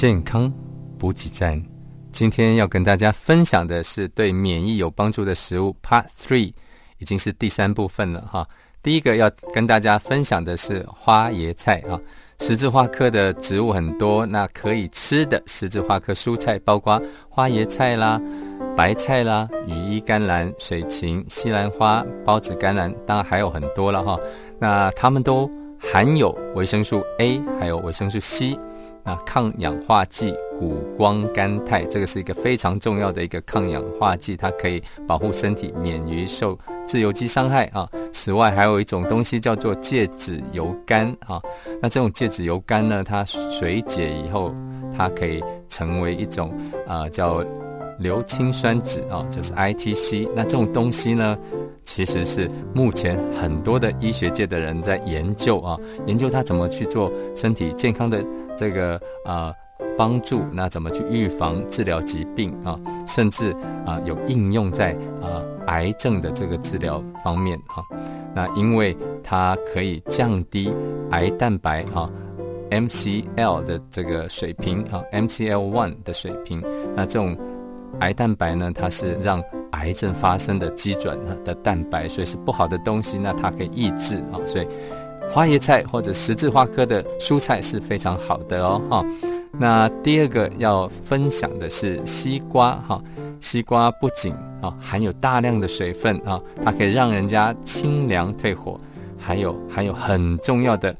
[0.00, 0.48] 健康
[0.96, 1.60] 补给站。
[2.12, 6.52] 今天要跟大家分享的是对免疫有帮助的食物，Part Three
[6.98, 8.46] 已经是第三部分了哈。
[8.80, 11.98] 第一个要跟大家分享的是花椰菜啊，
[12.38, 18.22] 十字花科的植物很多，那可以吃的十字花科蔬菜包括花椰菜啦、
[18.76, 24.16] 白菜啦、羽衣甘蓝、水芹、西兰花、孢子甘蓝，当然还有很多了哈。
[24.60, 28.56] 那它们都含有维生素 A，还有维生素 C。
[29.08, 37.88] 啊抗氧化剂谷胱甘肽，这个是一个非常重要的一个抗氧化剂，它可以保护身体免于受自由基伤害啊。
[38.12, 41.40] 此外，还有一种东西叫做芥子油苷啊。
[41.80, 44.54] 那这种芥子油苷呢，它水解以后，
[44.96, 46.52] 它可以成为一种
[46.86, 47.42] 啊叫
[47.98, 50.28] 硫氰酸酯啊，就是 ITC。
[50.36, 51.38] 那这种东西呢？
[51.90, 58.22] 其实是目前很多的医学界的人在研究啊，研究它怎么去做身体健康的
[58.58, 59.52] 这个啊
[59.96, 63.52] 帮助，那怎么去预防治疗疾病啊，甚至
[63.86, 67.82] 啊有应用在啊癌症的这个治疗方面啊。
[68.34, 70.70] 那因为它可以降低
[71.10, 72.08] 癌蛋白啊
[72.70, 76.62] MCL 的这个水平啊 MCL one 的水平，
[76.94, 77.36] 那这种
[78.00, 84.66] 癌蛋白呢，它是让癌症发生的基准的蛋白，所以是不好的东西，那它可以抑制啊，所以
[85.30, 89.04] 花椰菜或者十字花科的蔬菜是非常好的哦哈。
[89.52, 93.02] 那第二个要分享的是西瓜哈，
[93.40, 98.78] 西瓜不仅啊含有大量的水分啊，它可以让人家清凉退火。
[99.20, 100.94] 还有还有很重要的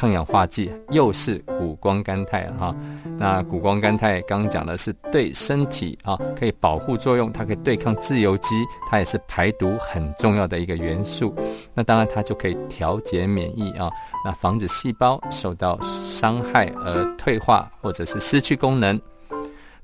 [0.00, 2.74] 抗氧化剂，又是谷胱甘肽哈。
[3.18, 11.34] 那谷胱甘肽刚刚讲的是对身体啊可以保护作用，它可以对抗自由基，它也是排毒很重要的一个元素。
[11.74, 13.90] 那当然它就可以调节免疫啊，
[14.24, 18.98] 那防止细胞受到伤害而退化或者是失去功能。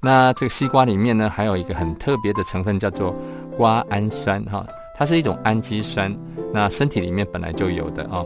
[0.01, 3.15] 那这个西瓜里面呢，还有一个很特别的成分叫做
[3.55, 4.67] 瓜氨酸哈。
[4.97, 6.11] 它是一种氨基酸，
[6.55, 8.25] 那身体里面本来就有的啊，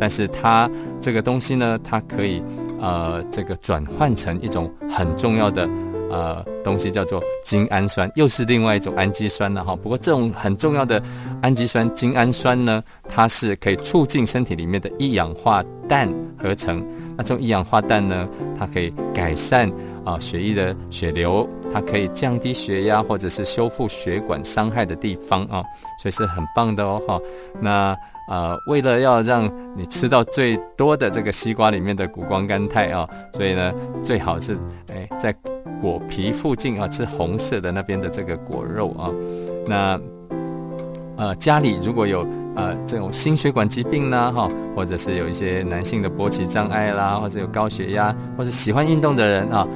[0.00, 0.68] 但是它
[1.00, 2.42] 这个东西呢，它可以
[2.80, 5.68] 呃这个转换成一种很重要的
[6.10, 9.76] 呃东西，叫做精氨酸，又是另外一种氨基酸了哈。
[9.76, 11.00] 不过这种很重要的
[11.42, 16.82] 氨基酸精氨酸呢，它是可以促进身体里面的一氧化氮合成。
[17.16, 18.26] 那这种一氧化氮呢，
[18.58, 19.70] 它可以改善
[20.04, 21.46] 啊血液的血流。
[21.72, 25.62] 它可以降低血压，或者是修复血管伤害的地方啊，
[26.02, 27.20] 所以是很棒的哦哈。
[27.60, 27.96] 那
[28.30, 35.34] 呃，为了要让你吃到最多的这个西瓜里面的谷胱甘肽啊，所以呢，最好是哎在
[35.80, 39.10] 果皮附近啊吃红色的那边的这个果肉啊。
[39.66, 40.00] 那
[41.16, 49.66] 呃家里如果有呃这种心血管疾病呢哈，或者是有一些男性的勃起障碍啦，或者有高血压，或者喜欢运动的人啊。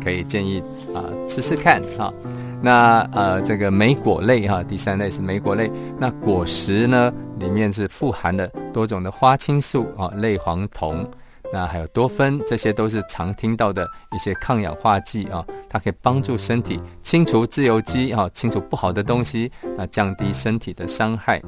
[0.00, 0.62] 可以建议
[0.94, 2.14] 啊吃吃看哈，
[2.60, 11.08] 那呃这个莓果类哈，第三类是莓果类，那果实呢里面是富含了多种的花青素啊、类黄酮，
[11.52, 21.40] 那还有多酚，这些都是常听到的一些抗氧化剂啊，它可以帮助身体清除自由基啊，清除不好的东西，那降低身体的伤害。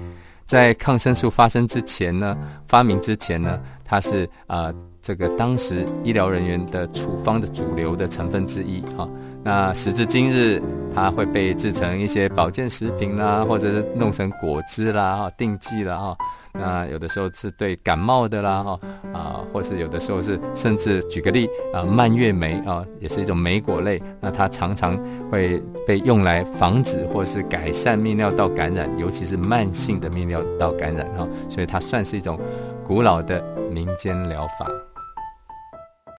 [0.47, 4.73] 在抗生素发生之前呢，发明之前呢，它是啊。
[5.03, 9.09] 这个当时医疗人员的处方的主流的成分之一啊，
[9.43, 10.61] 那时至今日，
[10.95, 16.19] 它会被制成一些保健食品啦，或者是弄成果汁啦、哈定剂啦、哈，
[16.53, 18.81] 那有的时候是对感冒的啦、哈
[19.15, 24.99] 啊，或是有的时候是甚至举个例啊，蔓越莓啊，也是一种莓果类，那它常常
[25.31, 32.39] 会被用来防止或是改善泌尿道感染，尤其是慢性的泌尿道感染哈，所以它算是一种
[32.87, 34.67] 古老的民间疗法。